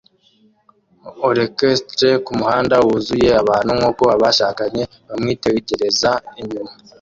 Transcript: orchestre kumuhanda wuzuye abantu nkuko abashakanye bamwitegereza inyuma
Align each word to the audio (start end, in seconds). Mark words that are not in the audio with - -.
orchestre 1.29 2.09
kumuhanda 2.25 2.75
wuzuye 2.85 3.29
abantu 3.41 3.71
nkuko 3.77 4.03
abashakanye 4.15 4.83
bamwitegereza 5.09 6.11
inyuma 6.39 6.71